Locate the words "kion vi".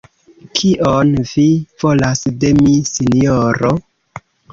0.59-1.45